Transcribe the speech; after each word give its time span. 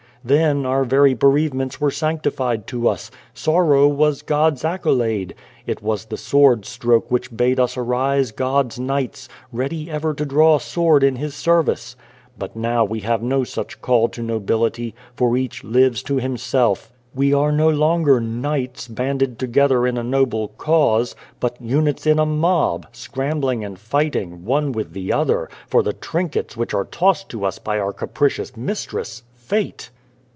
Then, 0.23 0.67
our 0.67 0.83
very 0.83 1.15
bereavements 1.15 1.81
were 1.81 1.89
sanctified 1.89 2.67
to 2.67 2.87
us. 2.87 3.09
Sor 3.33 3.65
row 3.65 3.87
was 3.87 4.21
God's 4.21 4.63
accolade. 4.63 5.33
It 5.65 5.81
was 5.81 6.05
the 6.05 6.15
sword 6.15 6.57
'95 6.57 6.59
The 6.59 6.59
Child, 6.59 6.59
the 6.59 6.61
Wise 6.61 6.67
Man 6.67 6.73
stroke 6.75 7.11
which 7.11 7.35
bade 7.37 7.59
us 7.59 7.77
arise 7.77 8.31
God's 8.31 8.79
knights, 8.79 9.29
ready 9.51 9.89
ever 9.89 10.13
to 10.13 10.23
draw 10.23 10.59
sword 10.59 11.01
in 11.03 11.15
His 11.15 11.33
service. 11.33 11.95
But 12.37 12.55
now 12.55 12.85
we 12.85 12.99
have 12.99 13.23
no 13.23 13.43
such 13.43 13.81
call 13.81 14.09
to 14.09 14.21
nobility, 14.21 14.93
for 15.15 15.35
each 15.35 15.63
lives 15.63 16.03
to 16.03 16.17
himself. 16.17 16.93
We 17.15 17.33
are 17.33 17.51
no 17.51 17.69
longer 17.71 18.21
knights, 18.21 18.87
banded 18.87 19.39
together 19.39 19.87
in 19.87 19.97
a 19.97 20.03
noble 20.03 20.49
cause, 20.49 21.15
but 21.39 21.59
units 21.59 22.05
in 22.05 22.19
a 22.19 22.27
mob, 22.27 22.85
scrambling 22.91 23.65
and 23.65 23.79
fighting, 23.79 24.45
one 24.45 24.71
with 24.71 24.93
the 24.93 25.11
other, 25.11 25.49
for 25.67 25.81
the 25.81 25.93
trinkets 25.93 26.55
which 26.55 26.75
are 26.75 26.85
tossed 26.85 27.27
to 27.29 27.43
us 27.43 27.57
by 27.57 27.79
our 27.79 27.91
capricious 27.91 28.55
mistress, 28.55 29.23
Fate. 29.33 29.89